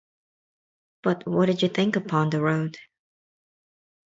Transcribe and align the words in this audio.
But 1.03 1.27
what 1.27 1.45
did 1.45 1.61
you 1.61 1.69
think 1.69 1.95
upon 1.95 2.31
the 2.31 2.41
road? 2.41 2.75